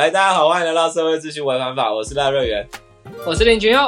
[0.00, 2.66] 嗨，大家好，欢迎来到社会咨询违反法，我是赖瑞元。
[3.26, 3.78] 我是林君佑。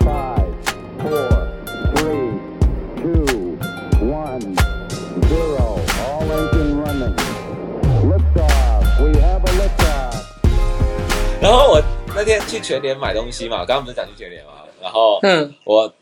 [0.00, 0.46] Five,
[0.98, 1.28] four,
[1.94, 2.32] three,
[2.96, 3.58] two,
[4.00, 4.40] one,
[5.28, 5.80] zero.
[6.00, 7.14] All engine running.
[8.08, 9.02] Liftoff.
[9.02, 10.22] We have a liftoff.
[11.42, 11.82] 然后我
[12.16, 15.92] 那天去全联买东西嘛，刚刚不是讲去全联嘛，然后嗯，我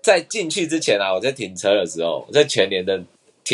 [0.00, 3.02] 在进去之前啊，我在停车的时候，我在全联的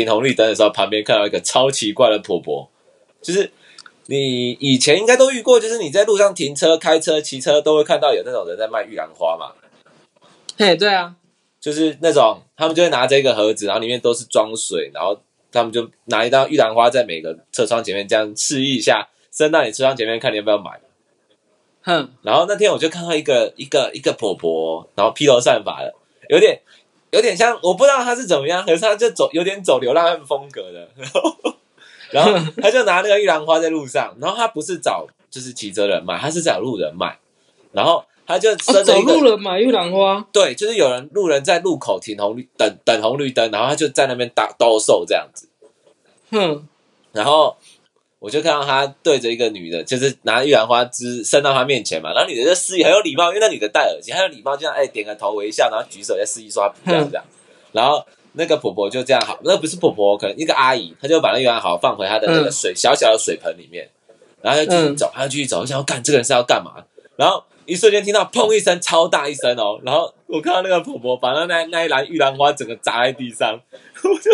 [0.04, 2.68] 停红绿灯的时候，旁边看到一个超奇怪的婆婆，
[3.22, 3.50] 就是
[4.06, 9.52] 你以前应该都遇过，就是你在路上停车、开车、骑车都会看到有那种人在卖玉兰花嘛，
[10.58, 11.14] 嘿，对啊，
[11.58, 15.18] 就是那种他们就会拿着一个盒子，然后里面都是装水，然后
[15.50, 20.78] 他们就拿一张玉兰花在每个车窗前面这样示意一下，伸到你车窗前面看你要不要买。
[21.82, 25.94] 哼，然后那天我就看到一个一个一个婆婆，然后披头散发的，
[26.28, 26.60] 有点
[27.16, 31.36] 有点像，我不知道他是怎么样，可是他就走有点走流浪汉风格的， 然后
[32.10, 37.18] 然后他就拿那个玉兰花在路上，然后他不是找就是骑车人卖，他是找路人卖，
[37.72, 45.48] 然后他就哦，走路人买玉兰花，对，就是有人路人在路口停红绿等等红绿灯，然后他就在那边打兜售这样子，
[46.30, 46.68] 哼，
[47.12, 47.56] 然后
[48.18, 57.24] 我就看到他对着一个女的，就是拿玉兰花枝伸到他面前嘛，然后女的就示意很有礼貌，因为那女的戴耳机，很有礼貌，就这样哎点个头微笑，然后举手在示意说她不要这样，
[57.72, 63.88] 然后那个婆婆就这样好，那不是婆婆，可能一个阿姨，她就把那玉兰花放回她的那个水、小小的水盆里面，
[64.42, 66.84] 然后就继续走，她就继续走，我想要干这个人是要干嘛？
[67.16, 73.60] 然后一瞬间听到砰一声超大一声哦，然后我看到那个婆婆把那那那一篮玉兰花整个砸在地上，
[74.04, 74.30] 我就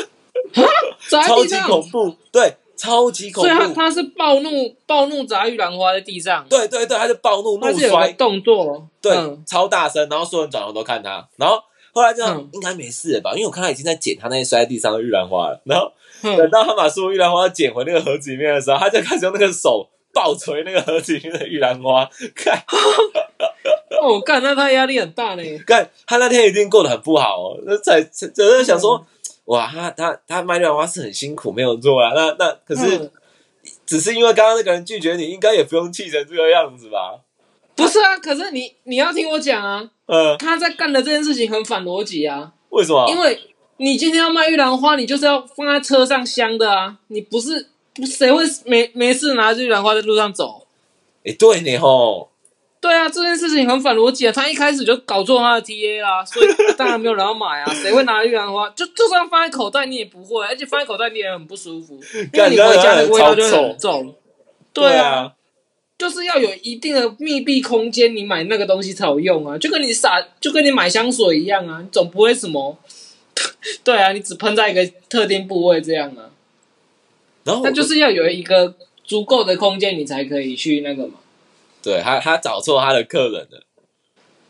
[1.08, 3.68] 超级，恐怖，对，超级恐所以他。
[3.68, 9.42] 他是暴怒暴怒砸玉兰花在地上，对对对，他就暴怒怒摔，动作，对，嗯。
[9.46, 11.58] 超大声，然后所有人转头都看他，然后
[11.92, 12.48] 后来就想、嗯。
[12.52, 15.92] 应该没事了吧，因为我看他已经在捡他那些摔在地上的玉兰花了，然后
[16.22, 22.62] 等，到他把所有玉兰花捡回那个盒子里面的时候，他就开始用那个手暴捶那个盒子里面的玉兰花， 看。
[24.02, 29.06] 哦，干，那他压力很大呢，看他那天一定过得很不好哦，那才只是想说，
[29.52, 33.10] 哇，他他他卖玉兰花是很辛苦，没有做啊，那那可是、嗯
[33.86, 37.20] 只是因为刚刚那个人拒绝你，应该也不用气成这个样子吧？
[37.76, 43.08] 不是啊，可是你你要听我讲啊，嗯，他在干的这件事情很反逻辑啊，为什么？
[43.08, 43.38] 因为
[43.76, 50.66] 你今天要卖玉兰花，你就是要放在车上香的啊，你不是不谁会没没事拿着玉兰花在路上走？
[51.24, 52.31] 哎，对呢吼。
[52.82, 54.32] 对啊，这件事情很反逻辑啊！
[54.32, 57.70] 他一开始就搞错他的 TA 啦，所以当然没有人要买啊！
[57.72, 58.68] 谁会拿玉兰花？
[58.70, 62.00] 就就算放在口袋，你也不会，而且放在口袋你也很不舒服，
[62.32, 64.12] 因为你回家那个味道就很重。
[64.72, 65.32] 对啊，，
[65.96, 69.56] 就是要有一定的密闭空间，你买那个东西才有用啊！
[69.56, 72.76] 就跟你撒，就跟你买香水一样啊，你总不会什么，
[73.84, 76.34] 对啊，你只喷在一个特定部位这样啊，
[77.44, 81.20] 然后那就是要有一个足够的空间，你才可以去那个嘛。
[81.82, 83.62] 对他他找错他的客人了。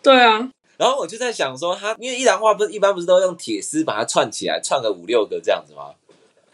[0.02, 5.94] 对啊，然后我就在想说他，因为一兰花不是一般不是都用铁丝把它串起来，串个五六个这样子吗？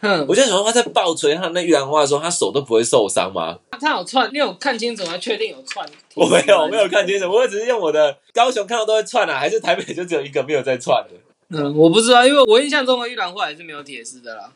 [0.01, 3.59] 哼我，就想说他在爆锤他那玉兰花的时候，他手都不会受伤吗？
[3.81, 5.17] 他有串，你有看清楚吗？
[5.17, 5.85] 确定有串？
[6.15, 11.15] 我没有，我没有看清楚，我只是用我的高雄看到都会串啊，还是台北就只有一个没有在串的。
[11.49, 14.53] 嗯，我不知道，因为我印象中的玉兰花也是没有铁丝的啦。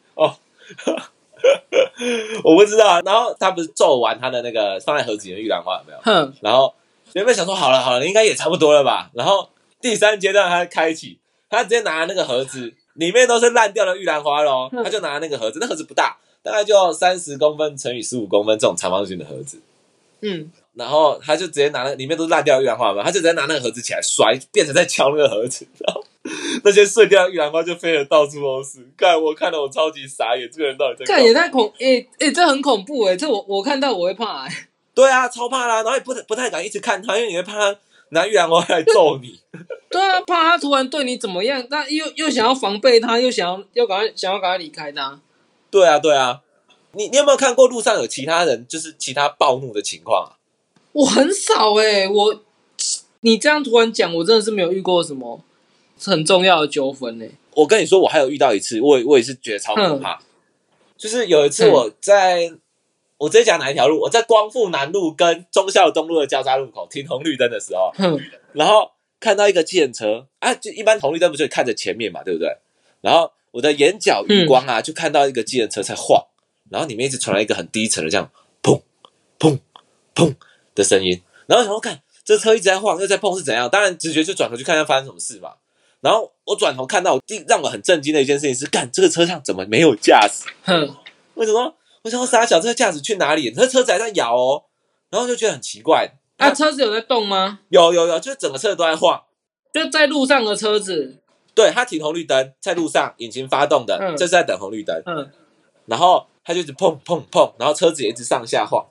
[2.43, 3.01] 我不知道啊。
[3.05, 5.99] 然后他不是皱完他的那个放在盒子里的玉兰花有没有？
[6.01, 6.73] 哼，然后
[7.13, 9.09] 原本想说好了好了，应该也差不多了吧。
[9.13, 9.49] 然后
[9.81, 19.61] 第三阶段他开启，他直接拿那个盒子，里面都是烂掉的玉兰花咯，嗯他就拿那个盒子，那盒子不大，大概就三十公分乘以十五公分这种长方形的盒子。
[20.21, 26.03] 嗯，然后他就直接拿那里面都是烂掉的玉兰花嘛，他就直接拿那个盒子起来摔，变成在敲那个盒子，然后
[26.63, 28.79] 那些碎掉的玉兰花就飞得到处都是。
[28.97, 31.17] 看我看得我超级傻眼，这个人到底在干？
[31.17, 34.67] 看也太恐，诶、诶、这很恐怖诶、这我我看到我会怕、欸。
[34.95, 37.79] 对啊，超怕啦，然后也不 不太敢一直看他，因为你会怕他
[38.09, 39.39] 拿玉兰花来揍你。
[39.91, 45.19] 对啊，怕他突然对你怎么样，但又又想要防备他，又想要又赶快想要赶快离开他。
[45.69, 46.41] 对啊，对啊。
[46.95, 50.37] 你你有没有看过路上有其他人就是其他暴怒的情况啊？
[50.93, 52.43] 我很少哎、我
[53.21, 55.41] 你这样突然讲，我真的是没有遇过什么
[55.99, 57.25] 很重要的纠纷呢。
[57.55, 60.19] 我跟你说，我还有遇到一次，我我也是觉得超可怕。
[60.97, 62.51] 就是有一次我在，
[63.17, 68.19] 我直接讲哪一条路，我在光复南路跟忠孝东路的交叉路口停红绿灯的时候，哼，
[68.53, 72.49] 然后看到一个计程车啊，就一般红绿灯不就看着前面嘛，对不对？
[73.01, 76.25] 然后我的眼角余光啊，就看到一个计程车在晃，
[76.69, 78.31] 然后里面一直传来一个很低沉的这样
[78.61, 78.81] 砰
[79.39, 79.59] 砰
[80.15, 80.35] 砰
[80.75, 83.69] 的声音，然后想说看这车一直在晃，又在碰是怎样？
[83.69, 85.53] 当然直觉就转头去看看发生什么事嘛。
[86.01, 90.49] 然后我转头看到第让我很震惊的一件事情是，干这个车上怎么没有驾驶？
[90.63, 90.95] 哼，
[91.35, 91.75] 为什么？
[92.03, 93.53] 我想说傻小，这个驾驶去哪里？
[93.55, 94.63] 那车子还在摇哦，
[95.09, 96.09] 然后就觉得很奇怪。
[96.37, 97.59] 啊，车子有在动吗？
[97.69, 99.23] 有有有，就是整个车子都在晃。
[99.73, 101.21] 就在路上的车子，
[101.55, 105.01] 对它停红绿灯，在路上，引擎发动的，嗯这是在等红绿灯。
[105.05, 105.29] 嗯
[105.85, 108.85] 然后它就一直碰碰碰，然后车子也一直上下晃。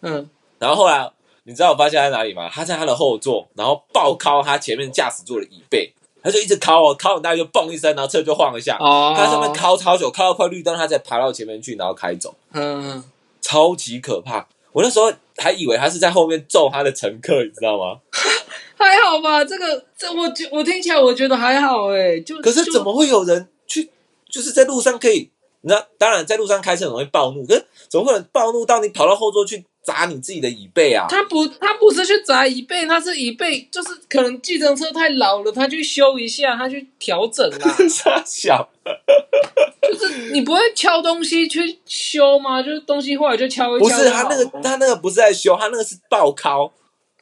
[0.00, 0.28] 嗯，
[0.60, 1.10] 然后后来
[1.42, 2.48] 你知道我发现在哪里吗？
[2.52, 5.92] 他在他的后座，然后暴敲他前面驾驶座的椅背，
[6.22, 8.76] 他就一直敲哦，敲很大就嘣一声，然后车就晃一下。
[8.78, 13.02] 哦，他在上面敲超久，敲到快绿灯，他才爬到前面去，然后开走，嗯，
[13.40, 14.46] 超级可怕。
[14.72, 17.98] 我那时候还以为他是在后面揍他的乘客，你知道吗？
[18.78, 23.90] 还好吧，这个这我觉我听起来我觉得还好哎，就可是怎么会有人去，
[24.30, 25.30] 就是在路上可以？
[25.62, 31.06] 那当然，在路上开车很容易暴怒，可是怎么会有人暴怒到你跑到后座去砸你自己的椅背啊？
[31.08, 37.76] 他不，他不是去砸椅背，他是椅背，就是可能计程车太老了，他去修一下，他去调整啦。
[37.88, 38.68] 傻小，
[39.82, 42.62] 就是你不会敲东西去修吗？
[42.62, 43.90] 就是东西坏了就敲一敲不。
[43.90, 46.70] 是他那个，他那个不是在修，他那个是爆敲。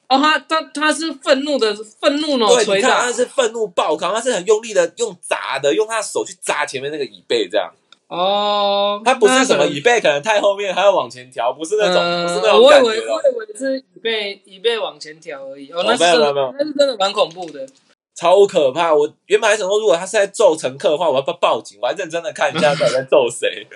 [0.08, 7.70] 哦，他他他是愤怒的愤怒脑对，他，是愤怒爆敲，他是很用力的用砸的，用他的手去砸前面那个椅背，这样。
[8.08, 15.70] 哦，他不是什么椅背可能太后面还要往前调，不是那种，嗯不是那种我以为我，以为是椅背椅背往前调而已。
[15.70, 17.66] 哦，哦那是真的没有那是真的蛮恐怖的。
[18.14, 18.92] 超可怕。
[18.94, 21.78] 我原本还想说，如果他是在揍乘客的话，我要不要报警？
[21.82, 23.66] 我还认真的看一下到底在揍谁。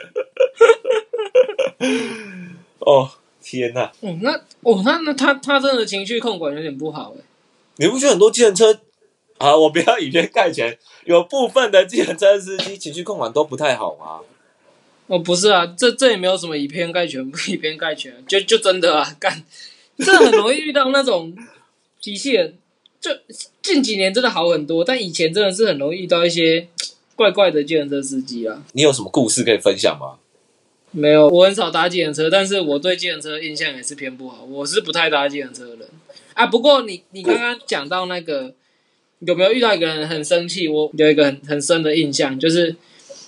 [2.80, 3.08] 哦
[3.42, 3.92] 天哪！
[4.00, 4.32] 哦，那
[4.62, 7.22] 哦那那他他真的情绪控管有点不好哎。
[7.76, 8.76] 你不觉得很多计程车
[9.50, 9.56] 啊？
[9.56, 14.20] 我不要以偏概全，有部分的计程车司机情绪控管都不太好吗？
[15.08, 19.44] 哦，不是啊，这这也没有什么以偏概全，不以偏概全， 就就真的啊，干，
[19.98, 21.36] 这很容易遇到那种
[22.00, 22.56] 脾气人，
[23.00, 23.10] 就
[23.60, 26.68] 近几年真的好很多，但以前真的是很容易遇到一些
[27.16, 28.62] 怪怪的计程车司机啊。
[28.72, 30.18] 你有什么故事可以分享吗？
[30.92, 35.88] 没有，我很少搭计程车，但是我对计程车印象也是偏不好，我是不太搭计程车的人
[36.34, 36.46] 啊。
[36.46, 38.54] 不过你你刚刚讲到那个
[39.26, 40.68] 有没有遇到一个人很生气？
[40.68, 42.74] 我有一个很很深的印象，就是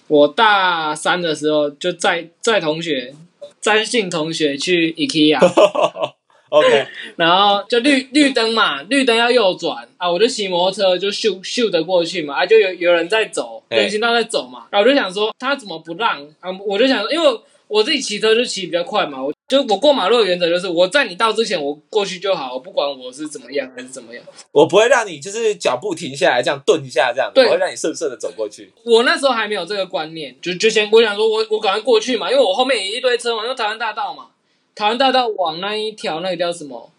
[0.09, 3.15] 我大三的时候就载载同学
[3.61, 6.87] 詹姓同学去 IKEA，OK，
[7.17, 16.51] 然后就绿绿灯嘛，绿灯要右转啊，我就骑摩托车就咻咻的过去嘛，啊就有有人在走，哎人行道在走嘛，然后我就想说他怎么不让啊？
[16.67, 24.25] 我就想说，因为我自己骑车就骑比较快嘛，我就我过马路的原则就是我在你到之前我过去就好，我不管我是怎么样还是怎么样。
[24.51, 28.73] 我不会让你就是脚步停下来，这样顿一下，这样，对我会让你顺顺的走过去。
[28.85, 34.29] 我那时候还没有这个观念，就就先我想说我我赶快过去嘛，因为我后面也一堆车嘛，因为台湾大道嘛，
[34.75, 36.91] 台湾大道往那一条那个叫什么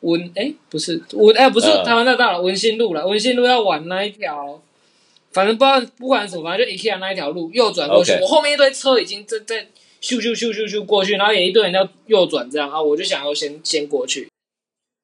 [0.00, 4.58] 文哎不是文哎不是嗯台湾大道了，文心路了，文心路要往那一条，
[5.32, 9.66] 反正不知道不管什么，反正就 IKEA 那一条路右转过去我后面一堆车已经在在
[10.04, 14.28] 咻咻咻咻咻过去，然后也一堆人要右转这样啊，我就想要先先过去，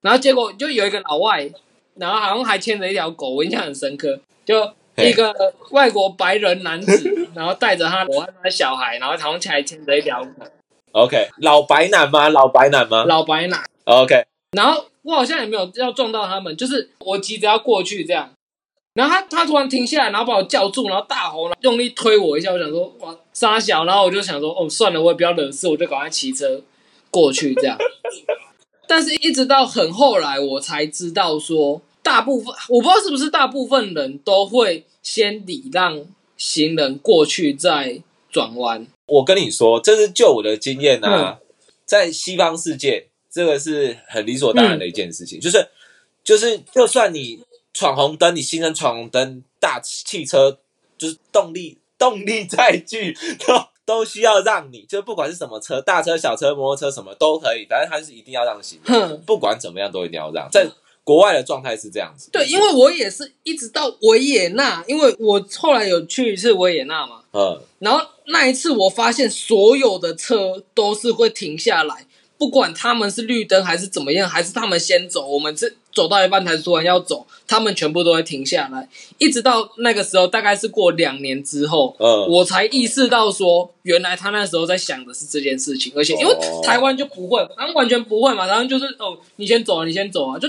[0.02, 1.50] 然后结果就有一个老外，
[1.94, 5.34] 然后好像还牵着一条狗，我印象很深刻，就一个
[5.70, 10.44] 外国白人男子，然后带着他我和他的小孩，然后好像还牵着一条狗
[10.92, 12.28] ，OK，老白男吗？
[12.28, 13.58] 老白男吗老白男。
[13.84, 14.22] ？OK，
[14.52, 18.30] 然后我好像也没有要撞到他们，就是我急着要过去这样，
[18.94, 26.62] 然后他他突然停下来，然后把我叫住，然后大吼，然后用力推我一下，我想说哇傻小，然后我就想说哦算了，我也不要惹事，我就赶快骑车
[27.10, 27.78] 过去这样。
[28.88, 36.04] 但是，一直到很后来，我才知道说，大部分我不知道是不是大部分人都会先礼让
[36.36, 38.84] 行人过去再转弯。
[39.06, 41.38] 我跟你说，这是就我的经验啊，
[41.84, 45.68] 在西方世界，这个是很理所当然的一件事情，就是
[46.24, 47.40] 就是，就算你
[47.72, 50.58] 闯红灯，你行人闯红灯，大汽车
[50.98, 60.48] 就是动力 动力载具 都都需要让你，就不管是什么车，大车、小车、摩托车什么都可以，反正它是一定要让行人，不管怎么样都一定要让。
[60.50, 60.66] 在
[61.02, 72.06] 国外的状态是这样子，对，因为我也是一直到维也纳，因为我后来有去一次维也纳嘛，嗯，然后那一次我发现所有的车都是会停下来，
[72.40, 90.48] 不管他们是绿灯还是怎么样，还是他们先走，我们是走到一半才突然要走，他们全部都会停下来，一直到那个时候，大概是过两年之后，嗯我才意识到说，原来他那时候在想的是这件事情，而且因为哦台湾就不会，台湾完全不会嘛，台湾就是哦，你先走啊，你先走啊，就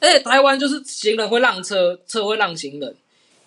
[0.00, 2.96] 而且台湾就是行人会让车，车会让行人。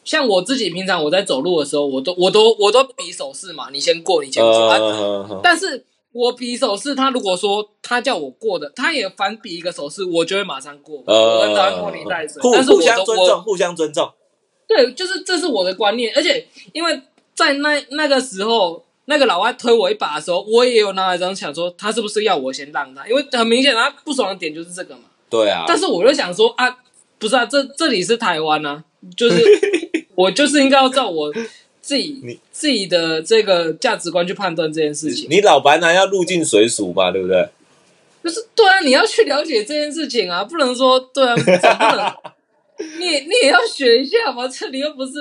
[0.03, 5.41] 像我自己平常我在走路的时候，我都我都我都比手势嘛，你先过，你先走。
[5.43, 11.01] 但是我比手势，他如果说他叫我过的，他也反比一个手势，我就会马上过。
[11.05, 14.11] 我很拖泥带水，但是我互相尊重，互相尊重。
[14.67, 17.01] 对，就是这是我的观念，而且因为
[17.33, 23.07] 在那那个时候，那个老外推我一把的时候，我也有拿来这样想说，他是不是要我先让他？
[23.07, 25.03] 因为很明显他不爽的点就是这个嘛。
[25.29, 26.77] 对啊，但是我就想说啊，
[27.19, 28.83] 不是啊，这这里是台湾啊，
[29.15, 29.41] 就是
[30.15, 31.31] 我就是应该要照我
[31.91, 35.27] 自己你自己的这个价值观去判断这件事情。
[35.29, 37.49] 你老白男要入境随俗嘛，对不对？
[38.23, 42.15] 就是对啊，你要去了解这件事情啊，不能说对啊，总不能
[42.97, 45.11] 你你也要学一下嘛，这里又不是。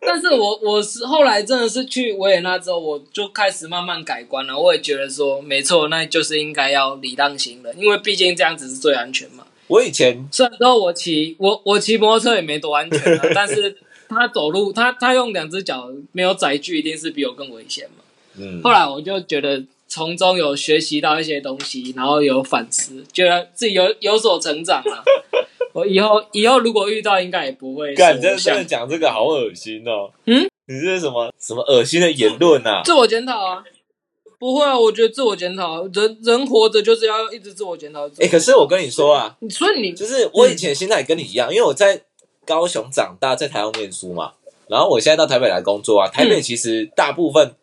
[0.00, 4.58] 但是我我是后来真的是去维也纳之后，我就开始慢慢改观了。
[4.58, 9.46] 我也觉得说，没错，那就是应该要礼让行人，因为毕竟这样子是最安全嘛。
[9.68, 13.76] 我以前虽然说我骑我我骑摩托车也没多安全啊， 但是
[14.08, 18.04] 他走路他他用两只脚没有载具，一定是比我更危险嘛。
[18.38, 25.02] 嗯后来我就觉得从中有学习到一些东西，然后有反思，觉得自己有有所成长啊。
[25.72, 30.10] 我以后以后如果遇到，应该也不会干，说真的讲这个好恶心哦。
[30.24, 32.80] 嗯，你这是什么什么恶心的言论啊？
[32.84, 33.62] 自我检讨啊。
[34.38, 38.06] 不会啊，我觉得自我检讨，人人活着就是要一直自我检讨。
[38.18, 42.02] 哎、可是我跟你说啊，所以你就是我以前心态也跟你一样，因为我在
[42.46, 44.32] 高雄长大，在台湾念书嘛，
[44.68, 46.08] 然后我现在到台北来工作啊。
[46.08, 47.54] 台北其实大部分、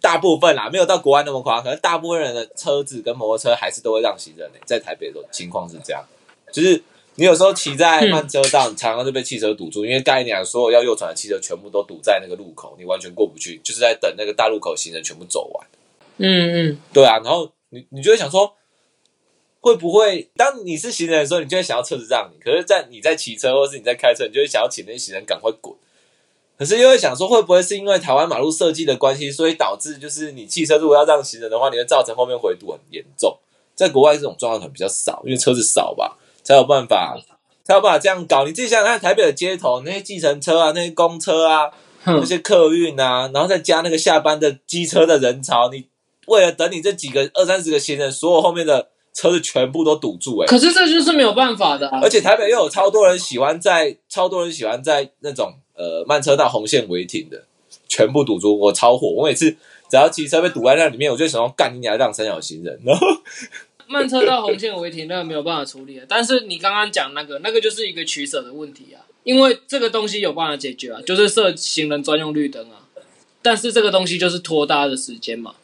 [0.00, 6.04] 大部分啦，没有到国外那么夸张，可能大部分人的车子跟摩托车还是都会让行人的、在台北的情况是这样，
[6.52, 6.82] 就是
[7.14, 15.66] 你有时候骑在慢车道，你常常就被汽车堵住，因为概念啊，所有要右转的汽车全部都堵在那个路口，你完全过不去，就是在等那个大路口行人全部走完。
[16.18, 18.52] 嗯嗯，对啊，然后你你就会想说，
[19.60, 25.74] 会不会当你是行人的时候，你就会想要车子让你；可是，在你在骑车或是你在开车，你就会想要请那些行人赶快滚。
[26.58, 33.38] 可是又会想说，会不会是因为台湾马路设计的关系，所以导致就是你汽车如果要让行人的话，你会造成后面回堵很严重。
[33.76, 37.16] 在国外这种状况可能比较少，因为车子少吧，才有办法
[37.62, 38.44] 才有办法这样搞。
[38.44, 41.70] 你自己想想看，台北的街头那些计程车啊，那些公车啊，
[42.04, 45.86] 那，些客运啊，然后再加那个下班的机车的人潮，你
[46.26, 52.08] 为了等你这几个二三十个行人，所有后面的车子全部都堵住、欸，可是这就是没有办法的啊而。
[52.08, 57.44] 且台北又有超多人喜欢在，超多人喜欢在那种呃慢车道红线违停的，
[57.88, 59.08] 全部堵住，我超火。
[59.08, 59.50] 我每次
[59.90, 63.04] 只要骑车被堵在那里面，我就想要干你娘让三角行人，然后
[63.88, 72.86] 慢车道红线违停那个没有办法处理的，但是你刚刚讲那个，那个就是一个取舍的问题啊，因为这个东西有办法解决啊，就是设行人专用绿灯啊，
[73.42, 75.56] 但是这个东西就是拖大家的时间嘛，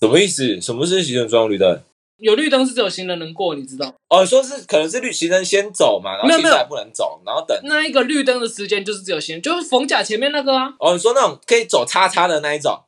[0.00, 0.58] 什么意思？
[0.62, 1.78] 什么是行人专用绿灯？
[2.20, 3.92] 有绿灯是只有行人能过，你知道？
[4.08, 7.58] 哦，说是可能是绿行人先走嘛，然后没有没有汽车还不能走，然后等。
[7.64, 12.78] 那一个绿灯的时间就是只有行人，就是逢甲前面那个啊，哦，你说那种可以走叉叉的那一种，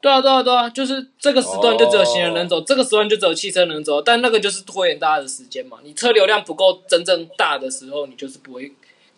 [0.00, 8.72] 对啊对啊对啊，就是这个时段就只有行人能走，这个时段就只有汽车能走，但那个就是拖延大家的时间嘛，你车流量不够真正大的时候，你就是不会。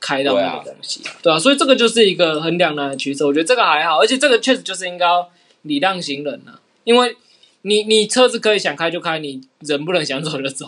[0.05, 3.25] 开到那个东西，对啊，所以这个就是一个很两难的取舍。
[3.25, 5.31] 我觉得这个还好，而且这个确实就是应该要
[5.63, 7.17] 礼让行人啊，因为
[7.63, 10.67] 你你车子可以想开就开，你人不能想走就走。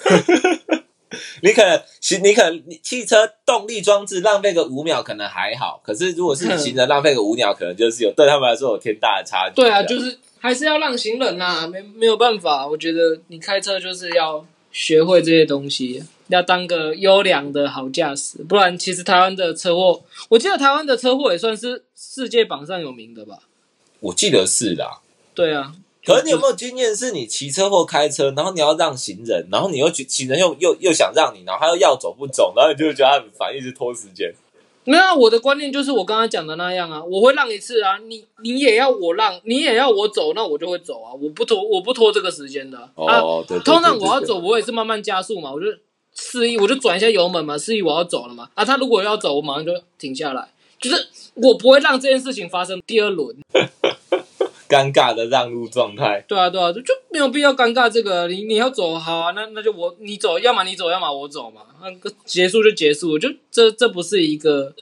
[1.42, 9.56] 你可能行，你可能你汽车动力装置浪费个五秒可能还好，可是如果是行人浪费个五秒，可能就是有对他们来说有天大的差距。
[9.56, 12.66] 对啊，就是还是要让行人呐、没没有办法。
[12.66, 23.40] 我觉得你开车就是要学会这些东西，要当个优良的好驾驶，不然其实台湾的车祸，我记得台湾的车祸也算是世界榜上有名的吧？
[23.98, 25.00] 我记得是啦。
[25.34, 25.72] 对啊，
[26.04, 26.94] 可是你有没有经验？
[26.96, 34.32] 是你骑车或开车，然后你要让行人，然后你又觉行人又又又想让你，然后他又要走不走，然后你就会觉得他很烦，一直拖时间。
[34.84, 42.88] 没有啊，我的观念就是我刚刚讲的那样啊，我会让一次啊，你你也要我让，你也要我走，那我就会走啊，我不拖我不拖这个时间的啊。
[42.96, 45.66] 啊哦，对对对通常我要走，我也是慢慢加速嘛，我就
[46.14, 48.48] 示意，我就转一下油门嘛，示意我要走了嘛。
[48.54, 50.48] 啊，他如果要走，我马上就停下来，
[50.80, 53.36] 就是我不会让这件事情发生第二轮。
[54.70, 56.24] 尴尬的让路状态。
[56.28, 58.28] 对啊，对啊，就就没有必要尴尬这个。
[58.28, 61.62] 你你要走好啊，那那就我你走，要么你走，要么我走嘛。
[61.82, 64.72] 那个结束就结束，就这这不是一个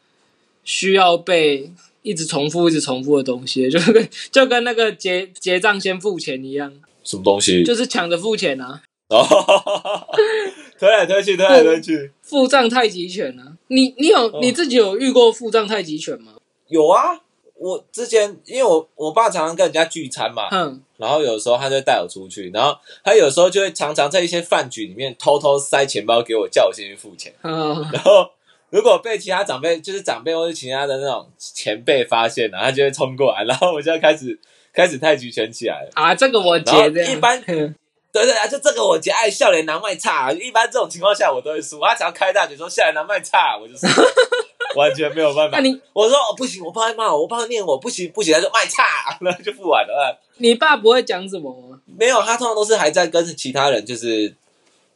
[0.62, 6.70] 需要被一直重复、一直重复的东西，就跟就跟那个结结账先付钱一样，
[7.02, 7.64] 什么东西？
[7.64, 9.24] 就是抢着付钱啊，哦，
[10.78, 12.10] 推来推去，推来推去。
[12.22, 13.56] 付账太极拳啊。
[13.68, 16.32] 你你有哦你自己有遇过付账太极拳吗？
[16.68, 17.20] 有啊，
[17.58, 27.34] 我之前因为我我爸常常跟人家聚餐嘛，嗯，然后有时候他就带我出去，然后他有时候就会常常在一些饭局里面偷偷塞钱包给我，叫我先去付钱。
[27.42, 28.30] 嗯，然后
[28.70, 34.38] 如果被其他长辈，就是长辈或者其他的那种前辈发现了，他就会冲过来，然后我就要开始
[34.72, 35.90] 开始太极拳起来了。
[35.94, 37.74] 啊，这个我姐，一般哼
[38.12, 41.80] 对对啊，就这个我姐爱笑脸难卖差，一般这种情况下我都会输。
[41.80, 44.08] 他只要开大嘴说笑脸难卖差，我就输了。
[44.76, 45.62] 完全没有办法那。
[45.62, 50.18] 你我说哦不行，我爸会骂我，我爸会念我，不行不行，他就卖差，然后就付完了。
[50.38, 51.80] 你爸不会讲什么吗？
[51.98, 54.34] 没有，他通常都是还在跟其他人就是。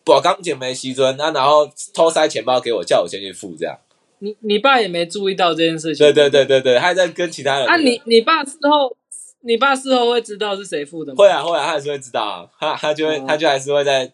[0.04, 1.64] 我刚捡没西尊，那然后
[1.94, 3.78] 偷塞钱包给我，叫我先去付，这样。
[4.18, 6.04] 你你爸也没注意到这件事情。
[6.04, 7.68] 对对对对对，他还在跟其他人。
[7.68, 8.96] 啊你，你爸事后，
[9.42, 11.16] 你爸事后会知道是谁付的吗？
[11.16, 14.12] 会啊会啊，他还是会知道啊，他他就会、哦他就还是会在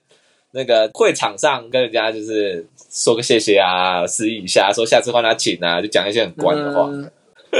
[0.52, 6.88] 那个会场上跟人家就是说个谢谢啊，示意一下，说下次换他请啊，就讲一些很官的话。
[6.90, 7.10] 嗯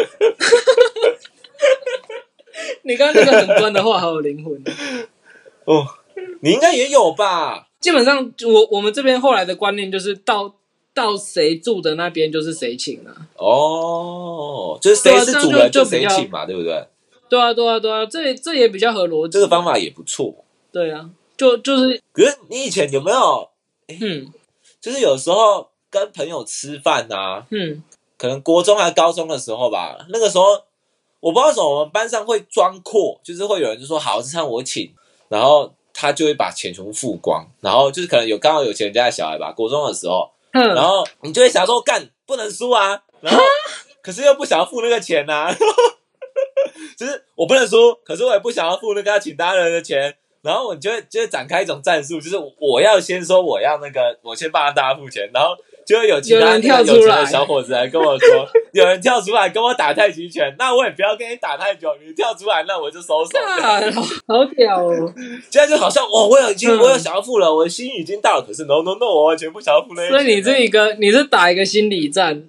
[2.82, 4.54] 你刚刚那个很官的话，好有灵魂。
[5.64, 5.86] 哦，
[6.40, 7.68] 你应该也有吧？
[7.80, 10.54] 基本上，我我们这边后来的观念就是到
[10.94, 13.14] 到谁住的那边就是谁请啊。
[13.36, 16.86] 哦，就是谁是主人就谁请嘛，对不对？
[17.28, 19.32] 对啊，对啊，对啊，这这也比较合逻辑。
[19.32, 20.34] 这个方法也不错。
[20.72, 23.48] 对啊，就就是可是你以前有没有，
[23.86, 24.30] 嗯。
[24.80, 27.82] 就是有时候跟朋友吃饭啊，嗯。
[28.16, 30.44] 可能国中还是高中的时候吧，那个时候
[31.20, 34.92] 我不知道为什么我们班上会装阔，就是会有人就说好，这餐我请，
[35.28, 43.40] 然后他就会把钱全部付光，然后就是可能有刚好有钱人家的小孩吧，国中的时候，然哼，后你就会想说干不能输啊，然后
[44.02, 45.54] 可是又不想要付那个钱呐、
[46.96, 50.16] 就是我不能输，可是我也不想要付那个要请他人的钱。
[50.42, 55.50] 然后我就会就会展开一种战术，就是我要先说我要那个，我先帮大家付钱，然后
[55.86, 63.38] 就会有其他有人跳出来小伙子来跟我说，有人跳出来跟我打太极拳，那我也不要跟你打太久，你跳出来那我就收手。
[63.60, 63.78] 好
[64.26, 65.12] 好屌哦！
[65.50, 70.08] 现在就好像哦，我有已经嗯我有想要付了，我的心已经到了，可是 no no no，我完全不想要付那。
[70.08, 72.44] 所以你这一个你是打一个心理战。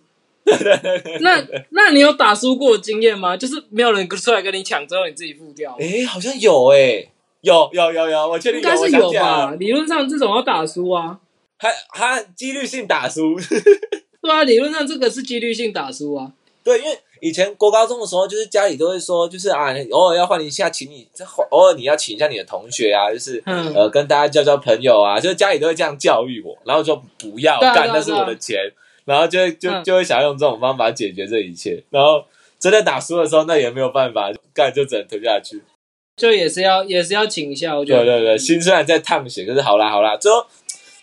[1.19, 3.37] 那那你有打输过的经验吗？
[3.37, 5.77] 就是没有人出来跟你抢，之后你自己付掉。
[5.79, 7.07] 哎，好像有哎，
[7.41, 9.51] 有有有有，我确定应该是有吧？
[9.59, 11.19] 理论上这种要打输啊。
[11.57, 13.35] 还还几率性打输。
[14.21, 16.31] 对啊，理论上这个是几率性打输啊。
[16.63, 28.57] 对，因为以前国高中的时候，就是家里都会说，就是啊，偶尔要换一下，请你，这偶尔你要请一下你的同学啊，就是嗯呃，跟大家交交朋友啊，就是家里都会这样教育我，然后说不要干，那是我的钱，
[29.05, 32.23] 然后就会就嗯就会想要用这种方法解决这一切，然后
[32.59, 35.61] 真的打输的时候，那也没有办法，干就只能吞下去。
[36.19, 38.03] 就也是要也是要请一下，我觉得。
[38.03, 40.45] 对对对，心虽然在淌血，可是好啦好啦，最后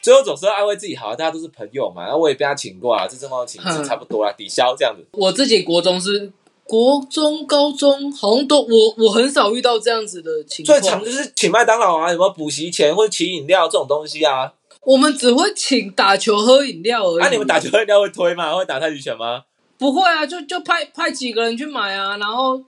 [0.02, 5.04] 最后总是要安慰自己，好，大家都是朋友嘛，然后我也被他请过啊，这正方请一次嗯差不多啦，抵消这样子。
[5.12, 6.30] 我自己国中是
[6.64, 10.92] 国中、高中好像都我我很少遇到这样子的情最况。
[10.92, 14.52] 常就是请麦当劳啊，什么补习钱或者请饮料这种东西啊。
[14.82, 17.22] 我们只会请打球、喝饮料而已。
[17.22, 18.54] 啊，你们打球饮料会推吗？
[18.54, 19.42] 会打太极拳吗？
[19.78, 20.24] 不会啊？
[20.24, 22.60] 就就派派几个人去买啊，然后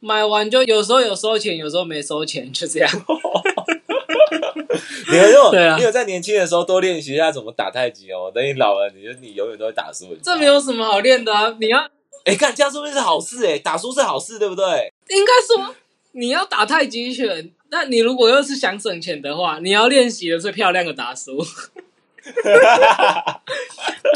[0.00, 2.90] 买完就有时候有收钱，有时候没收钱， 就这样。
[5.10, 8.30] 你有有 对啊你有在年轻的时候多练习一下怎么打太极哦。
[8.34, 10.06] 等你老了，你就你永远都会打输。
[10.22, 11.56] 这没有什么好练的啊！
[11.60, 11.86] 你要
[12.24, 14.92] 哎，看这样说不定是好事哎，打输是好事，对不对？
[15.08, 15.74] 应该说
[16.12, 21.44] 你要打太极拳，那你如果又是想省钱的话，你要练习的是漂亮的打输。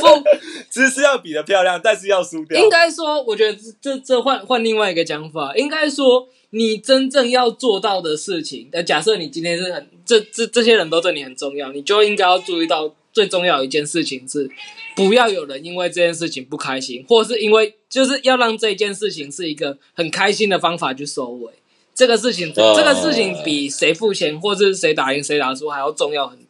[0.05, 0.25] 不，
[0.69, 2.61] 姿势要比的漂亮，但是要输掉。
[2.63, 14.49] 应该说，我觉得这这换换另外一个讲法，应该说你真正要做到的事情，呃，假设你今天是很这这这些人都对你很重要，你就应该要注意到最重要一件事情是，
[14.95, 21.53] 不要有人因为这件事情不开心，或是因为就是要让这件事情是一个很开心的方法去收尾。
[21.97, 26.44] 这个事情，呃这个事情比谁付钱或是谁打赢谁打输还要重要很多。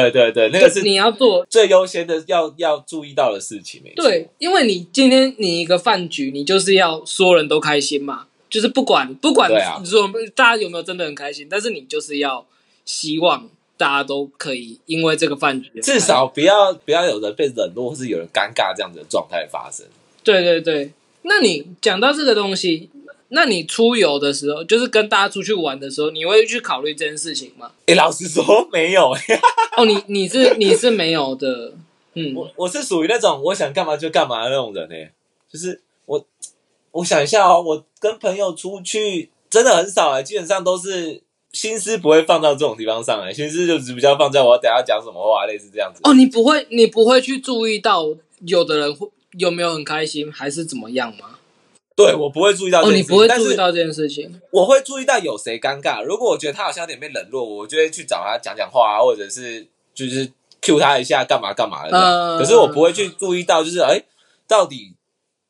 [0.00, 4.04] 对对对，那个就是你要做最优先的要要注意到的事情，没错。
[4.04, 9.50] 对，因为你今天你一个饭局，你就是要所有人都开心嘛，就是不管不管
[9.84, 12.46] 说大家有没有真的很开心，但是你就是要
[12.86, 19.84] 希望大家都可以因为这个饭局，至少不要不要有人被冷落，或是有人尴尬这样子的状态发生。
[20.24, 20.90] 对对对。
[21.24, 22.90] 那你讲到这个东西，
[23.34, 27.72] 那你出游的时候，就是跟大家出去玩的时候，你会去考虑这件事情吗？
[27.86, 29.40] 哎，老实说没有哎。
[29.76, 31.72] 哦，你你是你是没有的，
[32.14, 34.94] 嗯，我我是属于那种我想干嘛就干嘛的那种人呢、
[35.50, 36.22] 就是我
[36.90, 46.00] 我想一下哦，我跟朋友出去真的很少哎、基本上都是心思不会放到这种地方上哎、心思就只比较放在我要等下讲什么话，类似这样子。
[46.04, 48.14] 哦，你不会你不会去注意到
[48.46, 51.38] 有的人会有没有很开心，还是怎么样吗？
[51.94, 54.40] 对我不会注意到这哦，你不会件事情但是注意到这件事情。
[54.50, 56.02] 我会注意到有谁尴尬。
[56.02, 60.26] 如果我觉得他好像有点被冷落，我就会去找他讲讲话啊，或者是就是
[60.60, 64.02] cue 他一下，干嘛干嘛的可是我不会去注意到，就是哎，
[64.48, 64.94] 到底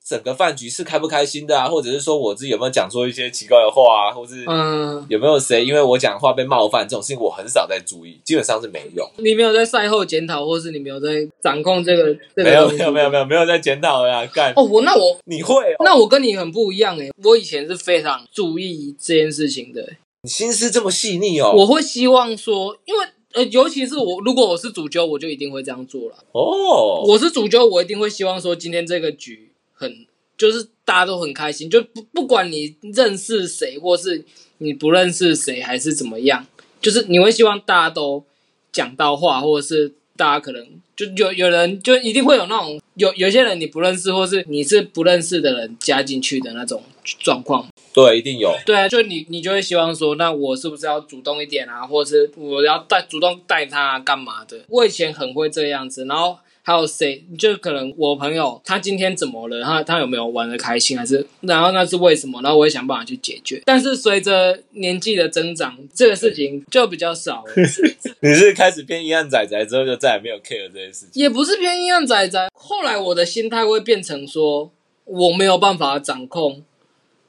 [0.04, 9.08] 整个饭局是开不开心的啊，或者是说我自己有没有讲错一些奇怪的话啊，或是嗯，有没有谁因为我讲话被冒犯这种事情，我很少在注意，基本上是没有。
[9.18, 11.08] 你没有在赛后检讨，或是你没有在
[11.40, 15.84] 掌控这个这个没有没有没有没有没有在检讨呀，干哦，我那我你会哦？
[15.84, 21.52] 那我跟你很不一样诶，我以前是非常注意这件事情的欸、你心思这么细腻哦？
[21.56, 26.16] 我会希望说，因为呃，尤其是我，如果我是主揪，我就一定会这样做了。
[26.32, 29.51] 哦，我是主揪，我一定会希望说，今天这个局
[29.82, 30.06] 很，
[30.38, 34.24] 就是大家都很开心，就不不管你认识谁，或是
[34.58, 36.46] 你不认识谁，还是怎么样，
[36.80, 38.24] 就是你会希望大家都
[38.70, 40.64] 讲到话，或者是大家可能
[40.94, 46.82] 就有有人就一定会有那种有有些人你不认识，或是你是不认识的人加进去的那种
[47.18, 47.66] 状况。
[47.92, 48.54] 对，一定有。
[48.64, 54.64] 对啊，就你你就会希望说，那我是不是要主动一点啊，或者是我要带主动带他、啊、干嘛的？
[54.68, 62.40] 我以前很会这样子，然后还有谁，就可能我朋友他今天怎么了，他他有没有玩的开心，还是然后那是为什么？
[62.40, 63.60] 然后我会想办法去解决。
[63.64, 67.52] 但是随着年纪的增长，这个事情就比较少了，
[68.22, 71.20] 你是开始偏阴暗仔仔之后，就再也没有 care 这件事情。
[71.20, 72.48] 也不是偏阴暗仔仔。
[72.54, 74.70] 后来我的心态会变成说，
[75.04, 76.62] 我没有办法掌控。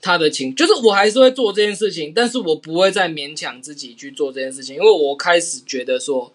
[0.05, 6.29] 他的情就是我还是会做这件事情，但是我不会再勉强自己去做这件事情，因为我开始觉得说，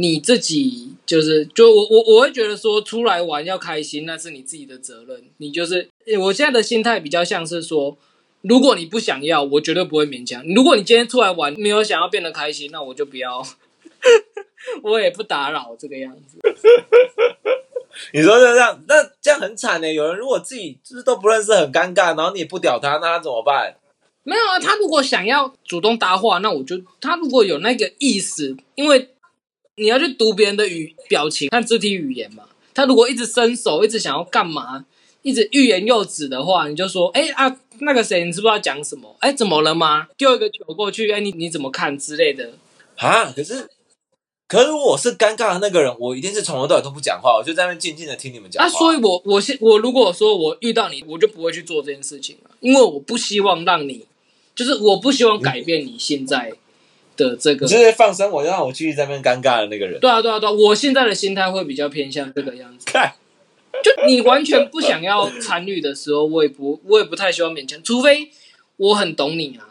[0.00, 5.24] 你自己就是就我我我会觉得说出来玩要开心，那是你自己的责任。
[5.36, 7.98] 你就是我现在的心态比较像是说，
[8.40, 10.42] 如果你不想要，我绝对不会勉强。
[10.54, 13.44] 如果你今天出来玩没有想要变得开心，那我就不要，
[14.82, 16.38] 我也不打扰这个样子。
[18.14, 19.92] 你说就这样，那这样很惨呢。
[19.92, 23.76] 有人如果自己就是都不认识，很尴尬，然后你也不屌他，那他怎么办？
[24.22, 29.10] 没有啊，他如果想要主动搭话，那我就他如果有那个意思，因为
[29.80, 32.44] 你要去读别人的语表情、看肢体语言嘛。
[32.74, 34.84] 他如果一直伸手，一直想要干嘛，
[35.22, 39.16] 一直欲言又止的话，你就说，哎啊，那个谁，你知不知道讲什么？
[39.20, 40.08] 哎，怎么了吗？
[40.18, 42.52] 丢一个球过去，哎，你你怎么看之类的。
[42.96, 43.66] 啊，可是，
[44.46, 48.78] 可是我是尴尬的那个人，我一定是从头到尾都不讲话，我就在那静静的听你们讲啊，话。
[48.78, 54.04] 所以我我现我如果说我遇到你，我就不会去做这件事情了，因为我不希望让你，
[54.54, 56.52] 就是我不希望改变你现在
[57.28, 57.72] 的这个你。
[57.72, 60.00] 就是放生我，就让我继续在那边尴尬的那个人。
[60.00, 62.86] 对啊，对啊，对啊，我现在的心态会比较偏向这个样子。
[62.86, 63.14] 看，
[63.82, 68.30] 就你完全不想要参与的时候，我也不，我也不太希望勉强，除非
[68.76, 69.66] 我很懂你啊。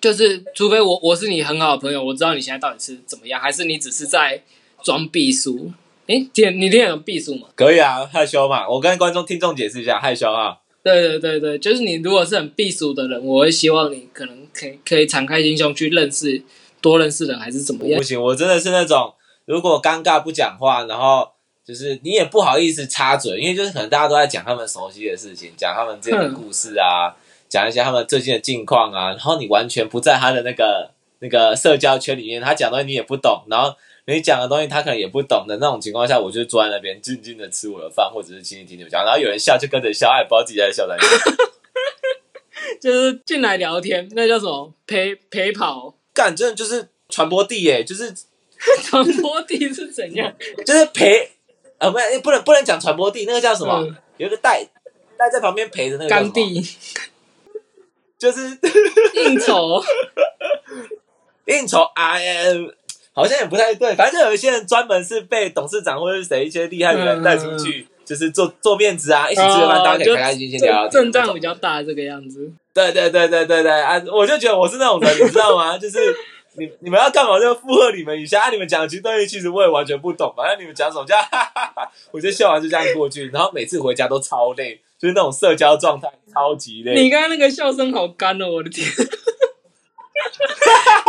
[0.00, 4.42] 就是除非我我是你很好的朋友，我知道你现在到底是怎么样，还是你只是在
[4.84, 5.72] 装避暑？
[6.06, 7.48] 诶，听你听得懂避暑吗？
[7.56, 8.68] 可以啊，害羞嘛。
[8.68, 10.58] 我跟观众听众解释一下，害羞啊。
[10.92, 16.42] 对对对对，就是你如果是很避暑的人，我会希望你可能可以可以敞开心胸去认识
[16.80, 18.02] 多认识人，还是怎么样不？
[18.02, 19.12] 行，我真的是那种
[19.46, 21.28] 如果尴尬不讲话，然后
[21.64, 27.14] 就是你也不好意思插嘴，因为就是可能大家都在讲他们熟悉的事情，讲他们自己的故事啊，
[27.48, 33.74] 讲一些他们最近的近况啊，然后你完全不在他的那个那个社交圈里面，他讲的你也不懂，然后
[34.14, 41.08] 你讲的东西他可能也不懂的那种情况下，我就坐在那边静静的吃我的饭，或者是轻轻听你们讲，然后有人笑就跟着笑，也，不知道自己在笑在哪里。
[42.80, 48.14] 就是进来聊天，那叫什么陪陪跑干，真的就是传播地耶，就是
[48.82, 50.32] 传播地是怎样？
[50.64, 51.30] 就是陪，
[51.78, 53.80] 啊，不不能不能讲传播地，那个叫什么？
[53.82, 54.64] 嗯有一个带
[55.16, 56.76] 带在旁边陪的那个叫什么甘，地
[58.18, 58.58] 就是
[59.14, 59.80] 应酬，
[61.46, 62.54] 应酬啊，呃
[63.18, 70.88] 好像也不太对，反正有一些人专门是被董事长或者是谁一些厉害的人带出去，就是做做面子啊，一起吃个饭，大家可以开开心心聊聊天。
[70.88, 72.50] 哦阵仗比较大这个样子。
[72.72, 74.00] 对对对对对对啊！
[74.12, 75.76] 我就觉得我是那种人，你知道吗？
[75.76, 75.98] 就是
[76.56, 86.94] 你你们要干嘛就附和你们一下，啊、你们讲的其实东西其实我也完全不懂，反正你们讲什么就哈哈哈哈， 我就笑完就这样过去，然后每次回家都超累，就是那种社交状态超级累。
[87.02, 88.86] 你刚刚那个笑声好干哦，我的天！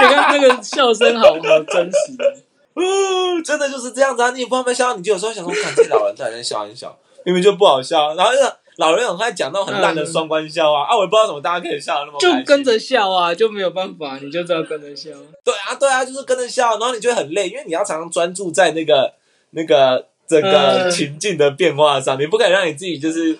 [0.01, 2.45] 你刚刚那个笑声好好真实。
[2.73, 4.29] 哦，真的就是这样子啊！
[4.31, 15.09] 你也不知道有没有笑，你就有时候想说，看这老人在那笑很笑，明明就不好笑，然后那个老人很爱讲那种很烂的双关笑话、啊，我也不知道怎么大家可以笑的那么就跟着笑啊，就没有办法，你就知道跟着笑。
[15.43, 19.13] 对啊，对啊，就是跟着笑，然后你就会很累，因为你要常常专注在那个
[19.49, 23.37] 那个整个嗯情境的变化上，你不可以让你自己就是，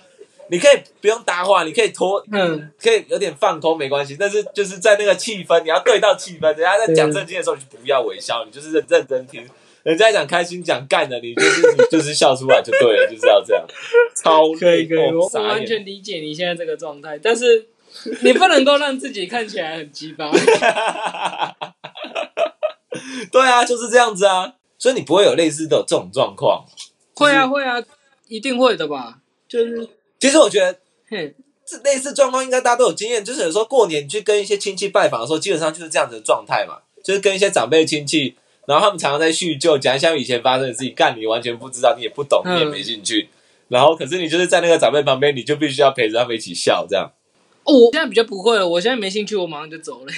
[0.49, 9.47] 你可以不用搭话，你可以拖，嗯，可以有点放空没关系，但是就是在那个气氛，你要对到气氛，人家在讲正经的时候，你就不要微笑，你就是认认真听。
[9.83, 13.65] 人家讲开心讲干的，你就是你就是笑出来就对了，就是要这样，
[14.13, 17.67] 超可以可以，我完全理解你现在这个状态，但是
[18.21, 20.29] 你不能够让自己看起来很鸡巴。
[23.31, 26.65] 对啊，就是这样子啊，所以你不会有类似的这种状况。
[27.15, 27.81] 会啊会啊，
[28.27, 29.19] 一定会的吧？
[29.47, 29.87] 就是
[30.19, 30.77] 其实我觉得
[31.07, 31.33] 嘿，
[31.65, 43.29] 这类似状况应该大家都有经验，就是有时候过年你去跟一些亲戚拜访的时候，基本上就是这样子的状态嘛，就是跟一些长辈亲戚，然后他们常常在叙旧，讲一下以前发生的事情，干你完全不知道，你也不懂，嗯你也没兴趣。
[43.69, 47.11] 然后，可是你就是在那个长辈旁边，你就必须要陪着他们一起笑，这样。
[47.63, 50.11] 哦，我现在比较不会了，我现在没兴趣，我马上就走了。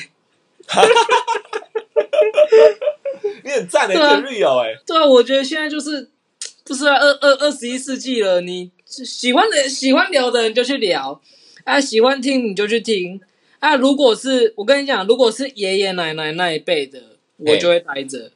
[3.44, 6.10] 你很赞的，你对啊很 real 哎、对啊，我觉得现在就是
[6.64, 11.20] 不是啊，二二二十一世纪了，你喜欢的喜欢聊的人就去聊，
[11.64, 13.20] 啊，喜欢听你就去听
[13.60, 13.76] 啊。
[13.78, 17.02] 如果是我跟你讲，如果是爷爷奶奶那一辈的，
[17.38, 18.32] 我就会待着。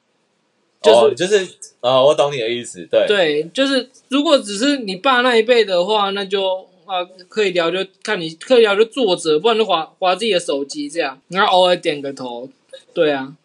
[0.82, 1.48] 就是、哦，就是
[1.82, 12.48] 哦，我懂你的意思，对，对，就是如果只是你爸那一辈的话，那就啊可以聊，就看你可以聊就坐着，不然就划划自己的手机这样，然后偶尔点个头。
[12.94, 13.36] 对啊，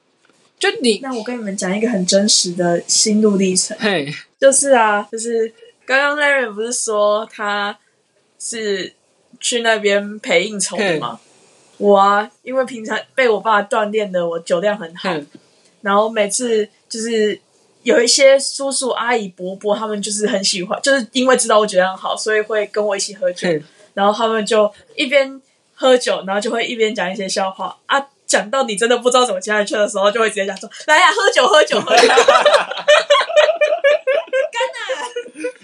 [0.59, 5.51] 就你那我跟你们讲一个很真实的心路历程，嘿，就是啊，就是
[5.90, 7.76] 刚刚 Larry 不是说他
[8.38, 8.94] 是
[9.40, 11.18] 去那边陪应酬的吗？
[11.79, 15.12] 我啊，因为平常被我爸锻炼的，我酒量很好，
[15.83, 17.40] 然后每次就是
[17.83, 23.48] 有一些叔叔阿姨伯伯，他们就是很喜欢，就是因为知道我酒量好，所以会跟我一起喝酒，
[23.94, 25.42] 然后他们就一边
[25.74, 28.07] 喝酒，然后就会一边讲一些笑话啊。
[28.29, 32.07] 讲到你真的不知道怎么接下去的时候，就会直接讲说：“来呀、喝酒，喝酒，喝酒。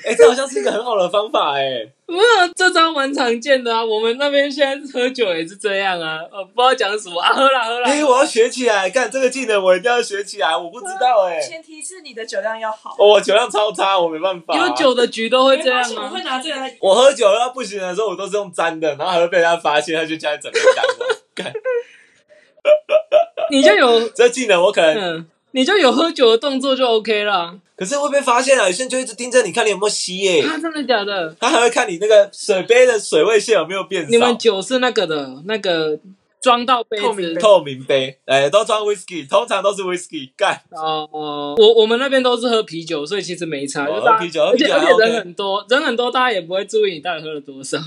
[0.07, 2.23] 哎、这好像是一个很好的方法哎、 没有
[2.55, 3.85] 这招蛮常见的啊。
[3.85, 7.91] 我们那边现在喝酒也是这样啊，呃，不知道讲什么啊，喝啦喝啦。
[7.91, 12.95] 哎、我要学起来，干这个技能我一定要学起来，我不知道哎、前提是你的酒量要好。
[12.99, 14.57] 哦我酒量超差，我没办法。
[14.57, 16.23] 有酒的局都会这样啊没关系我会。
[16.23, 16.77] 拿这个来。
[16.81, 21.07] 我喝酒要不行的时候，我都是用粘的，然后还会被人家发现，他就叫你整个干我。
[21.35, 21.53] 干
[23.51, 27.59] 你就有这技能我可能，嗯，你就有喝酒的动作就 OK 了。
[27.77, 28.67] 可是会被发现啊！
[28.67, 31.37] 有些人就一直盯着你看你有没有吸耶、啊，真的假的？
[31.39, 34.09] 他还会看你那个水杯的水位线有没有变少。
[34.09, 35.99] 你们酒是那个的，那个
[36.41, 40.31] 装到杯子透明杯透明杯，哎、都装 whisky，通常都是 whisky。
[40.37, 43.85] 干，哦哦，我我们那边都是喝啤酒，所以其实没差。
[43.85, 47.79] 哦就大家喝啤酒而且人很多，人很多，大家也不会注意你到底喝了多少。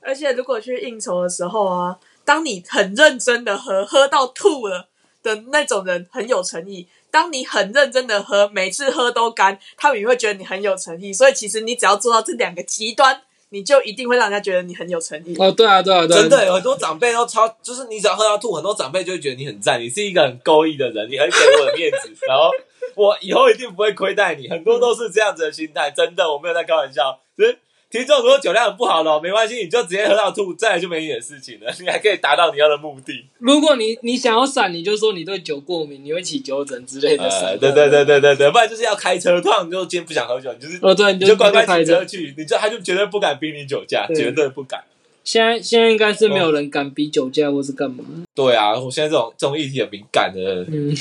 [0.00, 4.88] 而且如果去应酬的时候啊，当你很认真的喝，喝到吐了
[5.22, 11.12] 的那种人很有诚意；当你很认真的喝，每次喝都干，他们也会觉得你很有诚意。
[11.12, 15.36] 所以其实你只要做到这两个极端，你就一定会让人家觉得你很有诚意。
[15.38, 22.50] 哦，对啊，对啊，对啊，真的有很多长辈都超，就是你只要喝到吐，很多长辈就会觉得你很赞，你是一个很勾引的人，你很给我的面子，然后
[22.94, 24.48] 我以后一定不会亏待你。
[24.48, 27.20] 很多都是这样子的心态，真的，我没有在开玩笑。
[27.36, 27.58] 就是
[27.90, 33.24] 听众如果酒量很不好的哦，没关系，你就直接喝到吐，再来就没你的事情了， 你还可以达到你要的目的。
[33.40, 37.44] 如果你你想要闪，你就说你对酒过敏，你会起酒疹之类的事。
[37.44, 41.66] 呃，对对对对对对，不然就是要开车，通常你就今天不想喝酒，你就是哦，对，你你就乖乖。
[41.66, 44.84] 骑车去，你就他就绝对不敢逼你酒驾，对绝对不敢。
[45.24, 48.04] 现在现在应该是没有人敢逼酒驾或是干嘛。
[48.34, 50.94] 对啊，我现在这种这种议题很敏感的，嗯，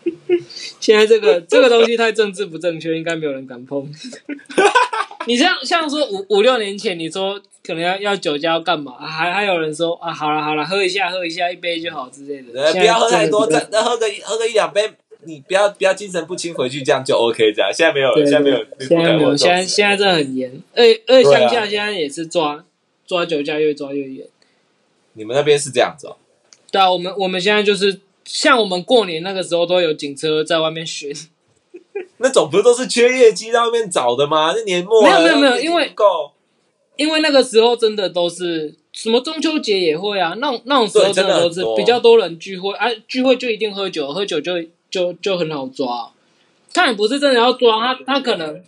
[0.80, 3.90] 现在这个这个东西太政治不正确，应该没有人敢碰。
[5.26, 12.60] 你像像说五五六年前，你说可能要要酒驾要干嘛，啊还还有人说啊，好了好了，喝一下喝一下，一杯就好之类的。
[12.60, 14.90] 呃，不要喝太多，再喝个一喝个一两杯，
[15.24, 17.52] 你不要不要精神不清回去，这样就 OK。
[17.52, 22.64] 这样现在没有了，对现在没有，你现在没有，现在事现在真的很严，而且而且对啊乡下现在也是抓
[23.06, 24.26] 抓酒驾越抓越严。
[25.14, 26.16] 你们那边是这样子哦。
[26.70, 31.12] 对啊，我们我们现在就是像我们过年那个时候都有警车在外面巡，
[32.18, 34.52] 那种不是都是缺业绩在外面找的吗？
[34.54, 36.32] 那年末没有没有没有因为够，
[36.96, 44.52] 因为那个时候真的都是什么中秋节也会啊，那种那种时候真的的都是比较多人聚会啊，聚会就一定喝酒，喝酒就
[44.90, 46.10] 就就很好抓。
[46.72, 48.62] 他也不是真的要抓他，他可能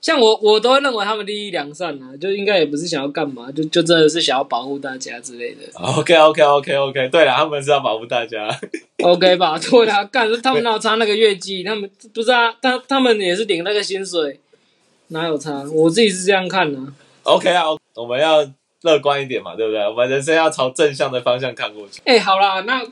[0.00, 8.48] 像我，我都会认为他们利益良善啊，就应该也不是想要干嘛，就就真的是想要保护大家之类的 OK OK OK OK，对了，他们是要保护大家。
[9.04, 9.58] OK 吧？
[9.58, 11.62] 对啊，干他们哪有差那个月季？
[11.62, 14.40] 他们不是啊，他他们也是领那个薪水，
[15.08, 15.64] 哪有差？
[15.72, 16.86] 我自己是这样看的、啊。
[17.24, 18.38] OK 啊，我们要
[18.82, 19.80] 乐观一点嘛，对不对？
[19.86, 22.00] 我们人生要朝正向的方向看过去。
[22.04, 22.82] 哎、好啦，那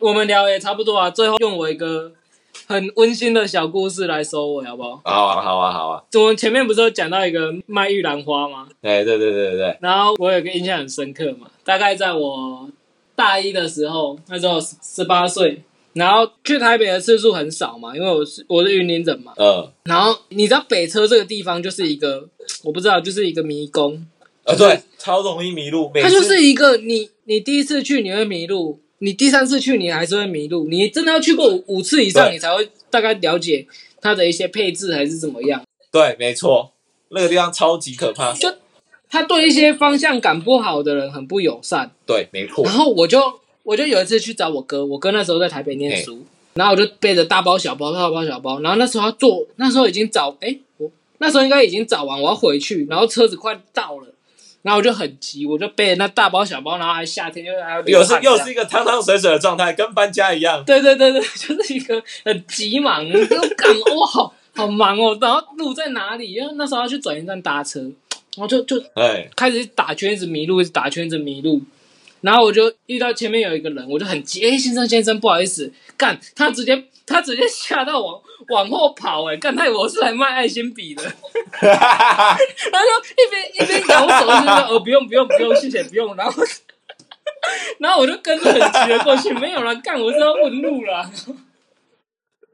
[0.00, 1.10] 我们聊也差不多啊。
[1.10, 2.12] 最后用我一个
[2.70, 5.00] 很温馨的小故事来收尾，好不好？
[5.02, 6.04] 好啊，好啊，好啊。
[6.14, 8.68] 我们前面不是有讲到一个卖玉兰花吗？
[8.80, 12.70] 哎，对对对对对，然后我有个印象很深刻嘛，大概在我
[13.16, 19.32] 大一的时候，那时候十八岁，然后去台北的次数很少嘛，因为我是我是云林人嘛。
[19.36, 22.28] 嗯，然后你知道北车这个地方就是一个，
[22.62, 24.06] 我不知道，就是一个迷宫。
[24.44, 25.90] 呃，对，超容易迷路。
[25.92, 33.66] 每它就是一个你你第一次去你会迷路，你第三次去你还是会迷路，你真的要去过五五次以上，你才会大概了解
[34.00, 35.62] 它的一些配置还是怎么样。
[35.90, 36.72] 对，没错。
[37.08, 38.32] 那个地方超级可怕。
[38.32, 38.48] 就
[39.08, 41.90] 他对一些方向感不好的人很不友善。
[42.06, 42.72] 对，没错然。
[42.72, 43.20] 后我就
[43.64, 54.14] 我就有一次去找我哥，我哥那时候在台北念书，然后我就背着大包小包、大包小包，然后那时候要坐，那时候已经早，哎，我那时候应该已经早完，我要回去，然后车子快到了，
[54.62, 60.62] 然后我就很急，我就背着那大包小包，然后还夏天，又还有又是又是一个汤汤水水的状态，跟搬家一样。
[60.64, 63.18] 对对对对， 就是一个很急忙，就
[63.56, 65.16] 干哇，好好忙哦。
[65.20, 66.32] 然后路在哪里？
[66.34, 71.62] 因为那时候要去转运站搭车，然后就就哎，开始打圈子迷路，一直打圈子迷路。
[72.20, 81.02] 然后我就遇到前面有一个人，我就很急，哎，先生先生，不好意思，干，他直接他直接吓到往往后跑，哎，干，他我是来卖爱心笔的，
[81.52, 86.42] 他就一边一边摇手，就说哦不用不用不用，谢谢不用，然后
[87.78, 91.10] 然后我就跟着很急的过去，没有了，干，我是要问路了。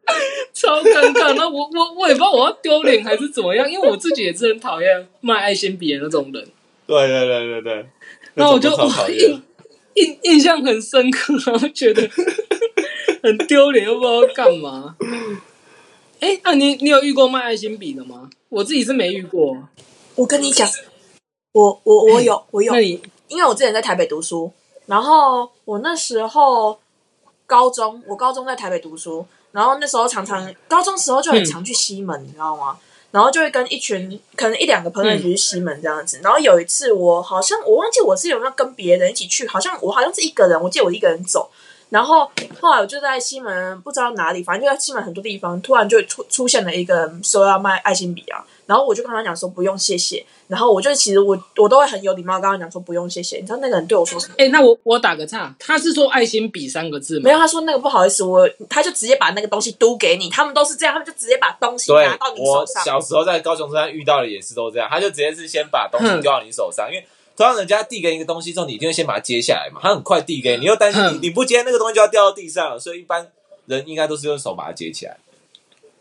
[0.55, 6.49] 超尴尬，那我我我也不知道我要丢脸还是怎么样，因为我自己也是很讨厌卖爱心笔的那种人，
[6.87, 7.87] 对对对对对。
[8.35, 8.71] 然后我就
[9.09, 9.43] 印
[9.95, 12.09] 印印象很深刻，然后觉得
[13.21, 14.95] 很丢脸，又不知道干嘛。
[16.27, 18.29] 哎，那、你你有遇过卖爱心笔的吗？
[18.49, 19.57] 我自己是没遇过。
[20.17, 20.69] 我跟你讲，
[21.53, 24.51] 我我我有我有因为我之前在台北读书，
[24.87, 26.77] 然后我那时候
[27.47, 32.77] 高中，我高中在台北读书，然后那时候常常高中时候就很常去西门，你知道吗？
[33.13, 36.19] 然后就会跟一群可能一两个朋友一起去西门这样子。
[36.25, 41.49] 然后有一次，我好像我忘记我是有没有跟别人一起去，好像我好像是一个人，我记得我一个人走。
[41.89, 54.35] 然后后来我就在西门不知道哪里，反正就在西门很多地方，突然就出出现了一个人说要卖爱心笔啊，然后我就跟他讲说不用谢谢，然后我就其实我我都会很有礼貌跟他讲说不用谢谢，你知道那个人对我说什么？
[54.37, 57.23] 哎，那我我打个岔，他是说爱心笔三个字吗？
[57.25, 62.85] 没有，他说那个不好意思，我他就直接把那个东西嘟给你，他们都是这样，他们就直接把东西对拿到，你我手上。
[62.85, 73.31] 小时候在高雄车站遇到的也是都这样，他就直接是先把东西哼丢到你手上，因为通常人家递给你一个东西之后，你一定会先把它接下来嘛，他很快递给你，你又担心你你不接那个东西就要掉到地上了，所以一般
[73.67, 75.17] 人应该都是用手把它接起来。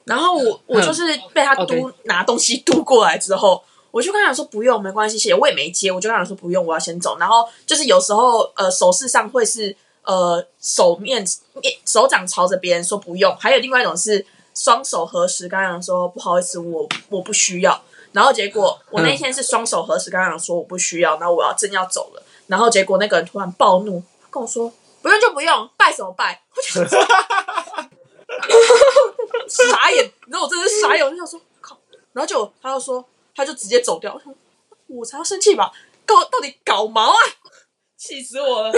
[0.06, 5.36] 然后我我就是被他嘟、拿东西嘟过来之后，我就跟他讲说不用，没关系，谢谢。
[5.36, 7.17] 我也没接，我就跟他讲说不用，我要先走。
[7.17, 11.26] 然后就是有时候呃手势上会是呃手面
[11.62, 17.84] 面手掌朝着别人说不用，还有另外一种是双手合十，跟他讲说不好意思，我我不需要。
[18.15, 24.01] 然后结果我那天是双手合十，跟他讲说我不需要，然后我要正要走了，然后结果那个人突然暴怒，
[24.32, 26.41] 跟我说不用就不用，拜什么拜？
[26.56, 26.89] 我就说
[29.49, 31.78] 傻眼，你知道我真的是傻眼，我就想说靠，
[32.13, 33.04] 然后就他就说
[33.36, 34.34] 他就直接走掉，我想
[34.88, 35.69] 我才要生气吧，
[36.06, 37.17] 搞到底搞毛啊，
[37.97, 38.71] 气死我了。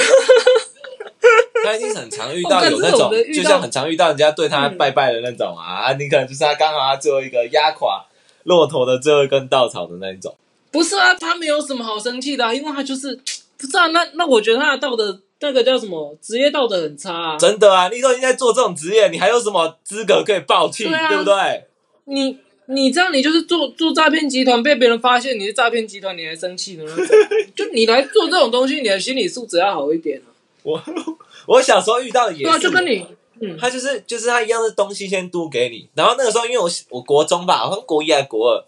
[1.64, 8.04] 他一定是很常遇到有那种就像很常遇到人家对他拜拜的那种啊，啊你可能就是他刚好他最后一个压垮
[8.48, 10.34] 骆驼的最后一根稻草的那一种。
[10.72, 13.16] 不是啊，他没有什么好生气的、啊，因为他就是
[13.58, 17.38] 不知道、那那我觉得他的道德那个叫什么职业道德很差、啊。
[17.38, 21.66] 真的啊，你都已经在做这种职业，你还有什么资格可以爆气，对啊对不对？
[22.06, 26.84] 你你这样，你就是做做诈骗集团，被别人发现你是诈骗集团，你还生气呢？
[27.56, 30.28] 就你来做这种东西，你的心理素质要好一点啊。
[30.64, 30.84] 我
[31.46, 33.06] 我小时候遇到的也对啊，是，就跟你
[33.42, 38.66] 嗯，他就是就是他一样的东西先嘟给你，然后那个时候因为我我国中吧，好像国一还是国二，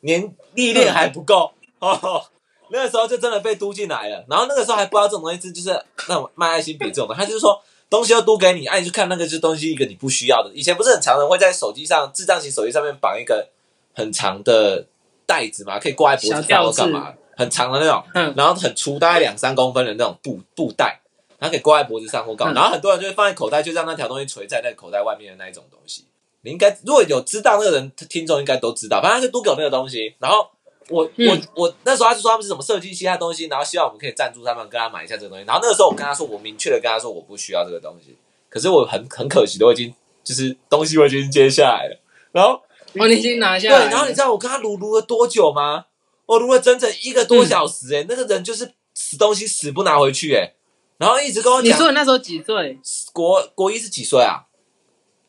[0.00, 2.24] 年历练还不够、哦，
[2.70, 4.24] 那个时候就真的被嘟进来了。
[4.28, 5.70] 然后那个时候还不知道这种东西是就是
[6.08, 10.50] 那种卖爱心笔这种的，他就是说东西要嘟给你，哎、你去看那个就是东西一个你不需要的。
[10.54, 13.48] 以前不是很常人会在手机上智障型手机上面绑一个
[13.94, 14.86] 很长的
[15.26, 18.34] 袋子嘛，可以挂在脖子上或干嘛，很长的那种，嗯。
[18.36, 21.00] 然后很粗，大概两三公分的那种布布带。
[21.38, 26.04] 它可以挂在脖子上或干嘛，嗯然后很多人就会放在口袋，就让那条东西垂在那个口袋外面的那一种东西。
[26.42, 30.14] 你应该如果有知道那个人，听众应该都知道，反正他就都给我那个东西。
[30.18, 30.48] 然后
[30.88, 35.44] 我、嗯我我那时候他就说他们是什么设计其他的东西，然后希望我们可以赞助他们，跟他买一下这个东西。
[35.44, 38.16] 然后那个时候我跟他说，我明确的跟他说我不需要这个东西，
[38.48, 39.92] 可是我很很可惜的，我已经
[40.24, 42.00] 就是东西我已经接下来了。
[42.32, 42.60] 然后
[42.98, 43.90] 哦，你已经拿下对，来了。
[43.90, 45.86] 然后你知道我跟他撸撸了多久吗？
[46.26, 50.52] 我撸了整整一个多小时、欸，哎、那个人就是死东西死不拿回去、欸，哎，
[50.98, 52.78] 然后一直跟我讲你说你那时候几岁？
[53.12, 54.42] 国国一是几岁啊？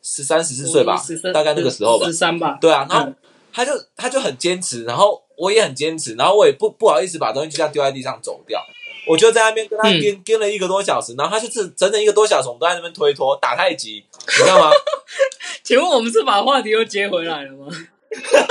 [0.02, 1.00] 十三十四岁吧，
[1.34, 2.14] 大概那个时候吧十。
[2.14, 2.58] 三吧。
[2.60, 3.16] 对啊，然后嗯
[3.54, 8.64] 他就他就很坚持，然后我也很坚持，然后我也不不好意思把东西就这样丢在地上走掉，
[9.08, 14.72] 我就在那边跟他嗯跟跟了一个多小时，然后他就是整整一个多小时，我们都在那边推脱打太极，你知道吗？
[15.64, 17.68] 请问我们是把话题又接回来了吗？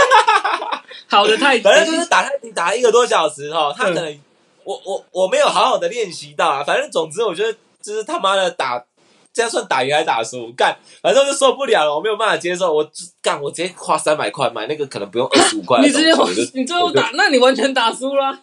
[1.09, 4.21] 好的太极，反正就是打太极打一个多小时哈，他可能、嗯
[4.69, 7.51] 我我我没有好好的练习到啊，反正总之我觉得
[7.83, 8.85] 就是他妈的打
[9.33, 10.53] 这样算打赢还是打输？
[10.53, 12.91] 干，反正我就受不了了，我没有办法接受，我就
[13.23, 16.13] 干，我直接花三百块买那个可能不用 二十五块你直接
[16.53, 18.39] 你最后打，那你完全打输啦。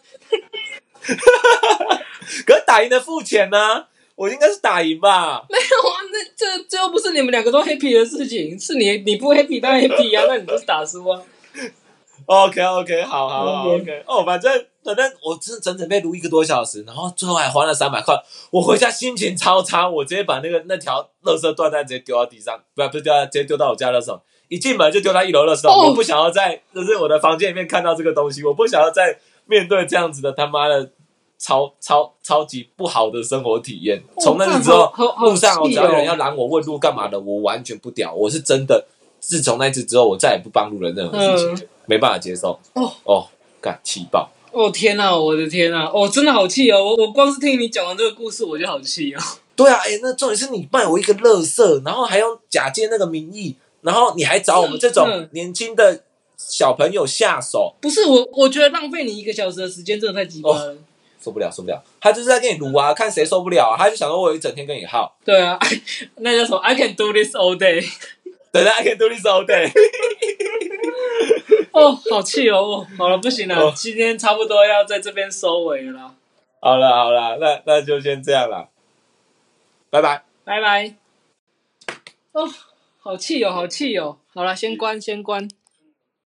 [2.48, 5.46] 可是打赢的付钱呢、我应该是打赢吧？
[5.48, 11.22] 没有啊，那这这又不是你们两个都 happy 的事情，是你你不 happy 当然 happy 啊，那你就是打输啊。
[12.26, 14.52] OK OK，好好好 OK 哦，反正
[14.84, 18.16] 反正我真整整被撸一个多小时，然后最后还花了三百块，
[18.52, 30.92] 我回家心情超差，我直接把那个那条垃圾缎带直接丢到地上，不不是丢到直接丢到我家垃圾桶，一进门就丢到一楼垃圾桶，哦我不想要在就是我的房间里面看到这个东西，我不想要再面对这样子的他妈的
[31.38, 34.02] 超超超级不好的生活体验。
[34.20, 38.86] 从那次之后路上我只要有人哦要拦我问路干嘛的，我完全不屌，我是真的。
[39.28, 42.60] 自从那次之后，我再也不帮路人任何事情，没办法接受。
[42.74, 43.28] 哦哦，
[43.60, 44.30] 干气爆！
[44.52, 46.84] 哦天呐，我的天呐，哦真的好气哦！
[46.84, 49.20] 我我光是听你讲完这个故事，我就好气哦。
[49.56, 56.04] 对啊，哎，那重点是你卖我一个乐色，然后还用假借那个名义，然后你还找我们这种嗯年轻的
[56.38, 60.78] 小朋友下手，不是我，我觉得浪费你一个小时的时间真的太鸡巴了。
[61.22, 61.84] 受不了，受不了。
[62.00, 63.76] 他就是在跟你撸啊，看谁受不了啊。
[63.76, 65.58] 他就想说，我有一整天跟你耗，对啊，
[66.22, 67.84] 那叫什么？I can do this all day。
[68.56, 69.70] 等下 I can do this all day。
[71.74, 72.58] 哦，好气哦！
[72.58, 76.16] 哦好了，不行了，哦今天差不多要在这边收尾了啦，
[76.62, 78.70] 好了好了，那那就先这样了，
[79.90, 80.24] 拜拜。
[80.46, 80.96] 拜拜。
[82.32, 82.48] 哦，
[83.02, 84.20] 好气哦，好气哦！
[84.34, 85.50] 好了，先关，先关。